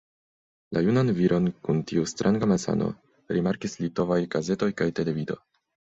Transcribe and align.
La 0.75 0.81
junan 0.85 1.11
viron 1.17 1.49
kun 1.67 1.83
tiu 1.91 2.07
stranga 2.13 2.49
malsano 2.53 2.87
rimarkis 3.37 3.77
litovaj 3.85 4.21
gazetoj 4.37 4.75
kaj 4.81 4.93
televido. 5.03 5.39